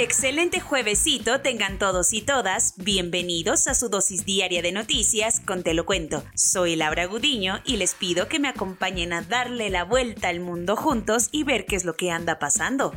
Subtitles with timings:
[0.00, 2.74] Excelente juevesito tengan todos y todas.
[2.76, 6.22] Bienvenidos a su dosis diaria de noticias con Te lo cuento.
[6.36, 10.76] Soy Laura Gudiño y les pido que me acompañen a darle la vuelta al mundo
[10.76, 12.94] juntos y ver qué es lo que anda pasando.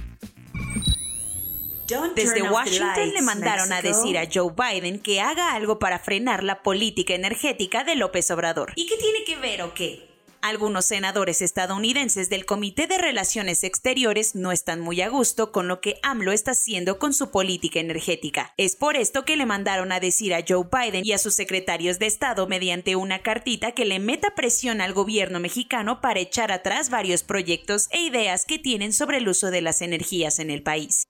[2.15, 6.61] Desde Washington le mandaron a decir a Joe Biden que haga algo para frenar la
[6.61, 8.73] política energética de López Obrador.
[8.75, 10.10] ¿Y qué tiene que ver o qué?
[10.43, 15.81] Algunos senadores estadounidenses del Comité de Relaciones Exteriores no están muy a gusto con lo
[15.81, 18.55] que AMLO está haciendo con su política energética.
[18.57, 21.99] Es por esto que le mandaron a decir a Joe Biden y a sus secretarios
[21.99, 26.89] de Estado mediante una cartita que le meta presión al gobierno mexicano para echar atrás
[26.89, 31.05] varios proyectos e ideas que tienen sobre el uso de las energías en el país.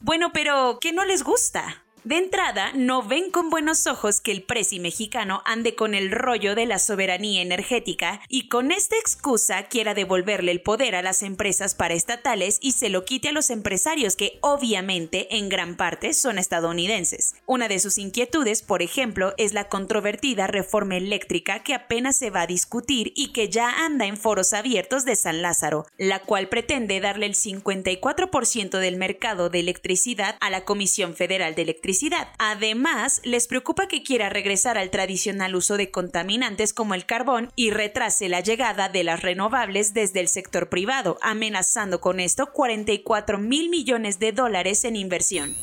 [0.00, 1.85] Bueno, pero ¿qué no les gusta?
[2.06, 6.54] De entrada, no ven con buenos ojos que el presi mexicano ande con el rollo
[6.54, 11.74] de la soberanía energética y con esta excusa quiera devolverle el poder a las empresas
[11.74, 17.34] paraestatales y se lo quite a los empresarios que obviamente en gran parte son estadounidenses.
[17.44, 22.42] Una de sus inquietudes, por ejemplo, es la controvertida reforma eléctrica que apenas se va
[22.42, 27.00] a discutir y que ya anda en foros abiertos de San Lázaro, la cual pretende
[27.00, 31.95] darle el 54% del mercado de electricidad a la Comisión Federal de Electricidad
[32.38, 37.70] Además, les preocupa que quiera regresar al tradicional uso de contaminantes como el carbón y
[37.70, 43.68] retrase la llegada de las renovables desde el sector privado, amenazando con esto 44 mil
[43.70, 45.56] millones de dólares en inversión.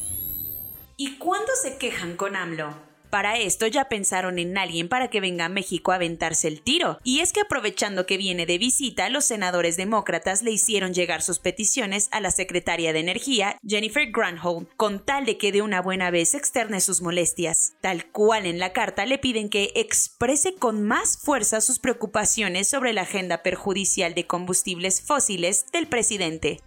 [0.98, 2.93] ¿Y cuándo se quejan con AMLO?
[3.14, 6.98] Para esto ya pensaron en alguien para que venga a México a aventarse el tiro.
[7.04, 11.38] Y es que aprovechando que viene de visita, los senadores demócratas le hicieron llegar sus
[11.38, 16.10] peticiones a la secretaria de Energía, Jennifer Granholm, con tal de que de una buena
[16.10, 17.76] vez externe sus molestias.
[17.82, 22.94] Tal cual en la carta le piden que exprese con más fuerza sus preocupaciones sobre
[22.94, 26.62] la agenda perjudicial de combustibles fósiles del presidente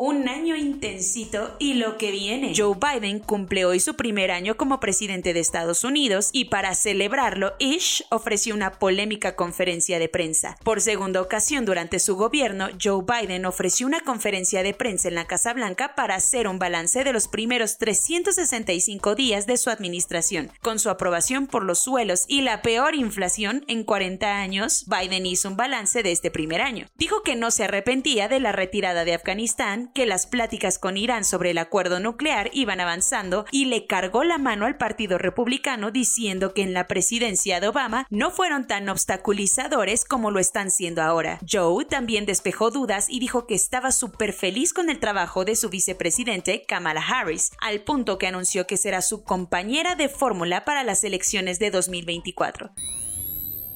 [0.00, 2.54] un año intensito y lo que viene.
[2.56, 7.52] Joe Biden cumple hoy su primer año como presidente de Estados Unidos y para celebrarlo,
[7.58, 10.56] Ish ofreció una polémica conferencia de prensa.
[10.64, 15.26] Por segunda ocasión durante su gobierno, Joe Biden ofreció una conferencia de prensa en la
[15.26, 20.50] Casa Blanca para hacer un balance de los primeros 365 días de su administración.
[20.62, 25.48] Con su aprobación por los suelos y la peor inflación en 40 años, Biden hizo
[25.48, 26.86] un balance de este primer año.
[26.96, 31.24] Dijo que no se arrepentía de la retirada de Afganistán que las pláticas con Irán
[31.24, 36.54] sobre el acuerdo nuclear iban avanzando y le cargó la mano al Partido Republicano diciendo
[36.54, 41.38] que en la presidencia de Obama no fueron tan obstaculizadores como lo están siendo ahora.
[41.48, 45.68] Joe también despejó dudas y dijo que estaba súper feliz con el trabajo de su
[45.68, 51.04] vicepresidente Kamala Harris, al punto que anunció que será su compañera de fórmula para las
[51.04, 52.70] elecciones de 2024.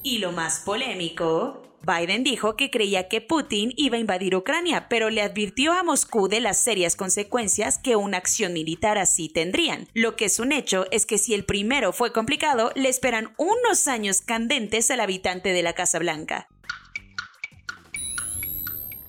[0.03, 5.11] Y lo más polémico, Biden dijo que creía que Putin iba a invadir Ucrania, pero
[5.11, 9.87] le advirtió a Moscú de las serias consecuencias que una acción militar así tendrían.
[9.93, 13.87] Lo que es un hecho es que si el primero fue complicado, le esperan unos
[13.87, 16.47] años candentes al habitante de la Casa Blanca.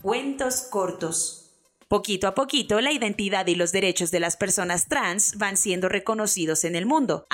[0.02, 1.46] Cuentos cortos.
[1.88, 6.64] Poquito a poquito, la identidad y los derechos de las personas trans van siendo reconocidos
[6.64, 7.26] en el mundo.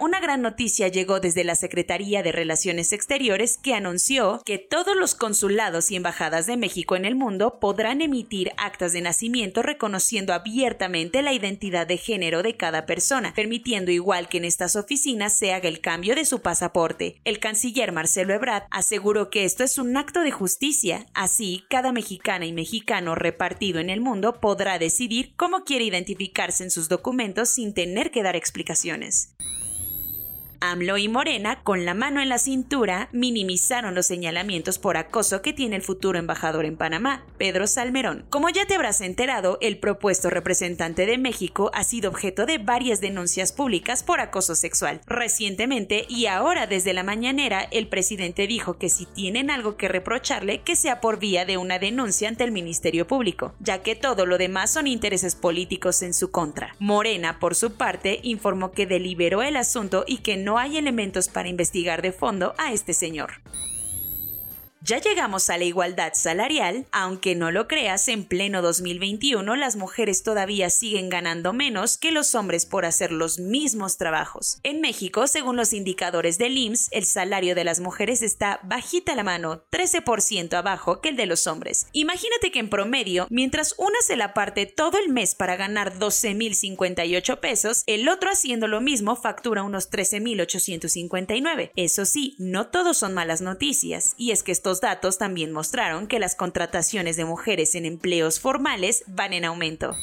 [0.00, 5.14] Una gran noticia llegó desde la Secretaría de Relaciones Exteriores que anunció que todos los
[5.14, 11.20] consulados y embajadas de México en el mundo podrán emitir actas de nacimiento reconociendo abiertamente
[11.20, 15.68] la identidad de género de cada persona, permitiendo igual que en estas oficinas se haga
[15.68, 17.20] el cambio de su pasaporte.
[17.24, 22.46] El canciller Marcelo Ebrard aseguró que esto es un acto de justicia, así cada mexicana
[22.46, 27.74] y mexicano repartido en el mundo podrá decidir cómo quiere identificarse en sus documentos sin
[27.74, 29.34] tener que dar explicaciones.
[30.60, 35.52] AMLO y Morena, con la mano en la cintura, minimizaron los señalamientos por acoso que
[35.52, 38.26] tiene el futuro embajador en Panamá, Pedro Salmerón.
[38.30, 43.00] Como ya te habrás enterado, el propuesto representante de México ha sido objeto de varias
[43.00, 45.00] denuncias públicas por acoso sexual.
[45.06, 50.62] Recientemente y ahora desde la mañanera, el presidente dijo que si tienen algo que reprocharle,
[50.62, 54.38] que sea por vía de una denuncia ante el Ministerio Público, ya que todo lo
[54.38, 56.74] demás son intereses políticos en su contra.
[56.78, 61.48] Morena, por su parte, informó que deliberó el asunto y que no hay elementos para
[61.48, 63.40] investigar de fondo a este señor.
[64.88, 70.22] Ya llegamos a la igualdad salarial, aunque no lo creas, en pleno 2021 las mujeres
[70.22, 74.60] todavía siguen ganando menos que los hombres por hacer los mismos trabajos.
[74.62, 79.24] En México, según los indicadores del IMSS, el salario de las mujeres está bajita la
[79.24, 81.88] mano, 13% abajo que el de los hombres.
[81.90, 87.40] Imagínate que en promedio, mientras una se la parte todo el mes para ganar 12.058
[87.40, 91.72] pesos, el otro haciendo lo mismo factura unos 13.859.
[91.74, 96.18] Eso sí, no todos son malas noticias, y es que estos datos también mostraron que
[96.18, 99.96] las contrataciones de mujeres en empleos formales van en aumento.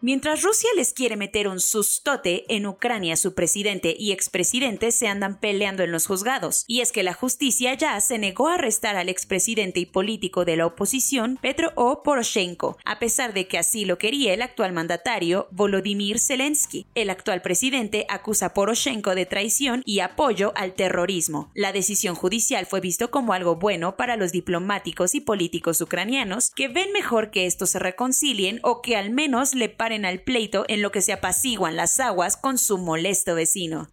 [0.00, 5.40] Mientras Rusia les quiere meter un sustote, en Ucrania su presidente y expresidente se andan
[5.40, 6.62] peleando en los juzgados.
[6.68, 10.56] Y es que la justicia ya se negó a arrestar al expresidente y político de
[10.56, 12.04] la oposición, Petro O.
[12.04, 16.86] Poroshenko, a pesar de que así lo quería el actual mandatario, Volodymyr Zelensky.
[16.94, 21.50] El actual presidente acusa a Poroshenko de traición y apoyo al terrorismo.
[21.54, 26.68] La decisión judicial fue visto como algo bueno para los diplomáticos y políticos ucranianos, que
[26.68, 29.68] ven mejor que estos se reconcilien o que al menos le
[30.04, 33.88] al pleito en lo que se apaciguan las aguas con su molesto vecino.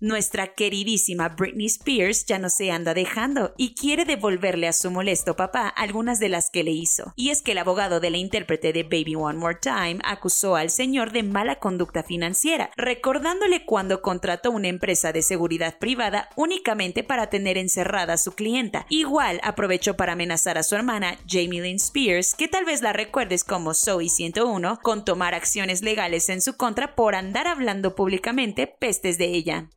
[0.00, 5.36] Nuestra queridísima Britney Spears ya no se anda dejando y quiere devolverle a su molesto
[5.36, 7.14] papá algunas de las que le hizo.
[7.16, 10.68] Y es que el abogado de la intérprete de Baby One More Time acusó al
[10.68, 17.30] señor de mala conducta financiera, recordándole cuando contrató una empresa de seguridad privada únicamente para
[17.30, 18.84] tener encerrada a su clienta.
[18.90, 23.44] Igual aprovechó para amenazar a su hermana Jamie Lynn Spears, que tal vez la recuerdes
[23.44, 29.16] como Zoe 101, con tomar acciones legales en su contra por andar hablando públicamente pestes
[29.16, 29.70] de ella.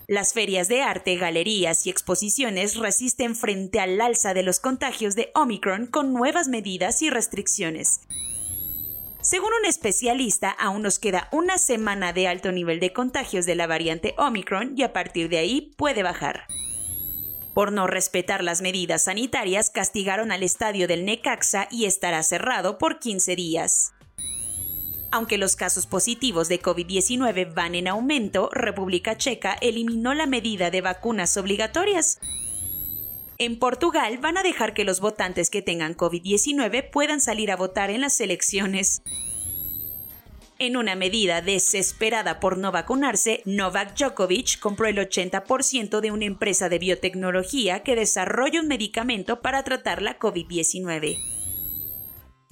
[0.07, 5.31] Las ferias de arte, galerías y exposiciones resisten frente al alza de los contagios de
[5.35, 8.01] Omicron con nuevas medidas y restricciones.
[9.31, 13.65] Según un especialista, aún nos queda una semana de alto nivel de contagios de la
[13.65, 16.47] variante Omicron y a partir de ahí puede bajar.
[17.53, 22.99] Por no respetar las medidas sanitarias, castigaron al estadio del Necaxa y estará cerrado por
[22.99, 23.93] 15 días.
[25.13, 30.81] Aunque los casos positivos de COVID-19 van en aumento, República Checa eliminó la medida de
[30.81, 32.19] vacunas obligatorias.
[33.43, 37.89] En Portugal van a dejar que los votantes que tengan COVID-19 puedan salir a votar
[37.89, 39.01] en las elecciones.
[40.59, 46.69] En una medida desesperada por no vacunarse, Novak Djokovic compró el 80% de una empresa
[46.69, 51.17] de biotecnología que desarrolla un medicamento para tratar la COVID-19.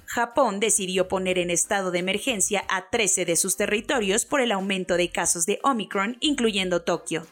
[0.05, 4.97] Japón decidió poner en estado de emergencia a 13 de sus territorios por el aumento
[4.97, 7.27] de casos de Omicron, incluyendo Tokio.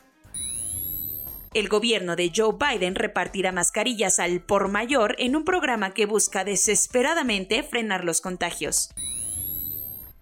[1.57, 6.43] El gobierno de Joe Biden repartirá mascarillas al por mayor en un programa que busca
[6.43, 8.91] desesperadamente frenar los contagios.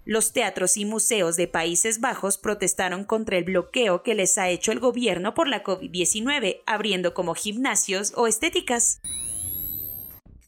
[0.06, 4.72] Los teatros y museos de Países Bajos protestaron contra el bloqueo que les ha hecho
[4.72, 9.02] el gobierno por la COVID-19, abriendo como gimnasios o estéticas.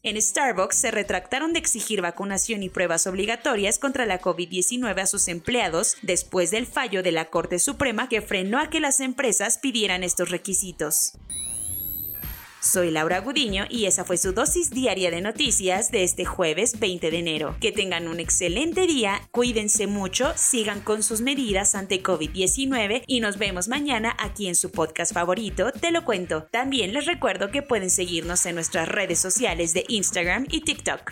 [0.07, 5.27] En Starbucks se retractaron de exigir vacunación y pruebas obligatorias contra la COVID-19 a sus
[5.27, 10.05] empleados después del fallo de la Corte Suprema que frenó a que las empresas pidieran
[10.05, 11.17] estos requisitos.
[12.59, 17.11] Soy Laura Gudiño y esa fue su dosis diaria de noticias de este jueves 20
[17.11, 17.55] de enero.
[17.61, 23.37] Que tengan un excelente día, cuídense mucho, sigan con sus medidas ante COVID-19 y nos
[23.37, 26.47] vemos mañana aquí en su podcast favorito, Te lo cuento.
[26.51, 31.11] También les recuerdo que pueden seguirnos en nuestras redes sociales de Instagram y TikTok.